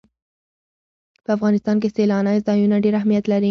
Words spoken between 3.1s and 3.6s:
لري.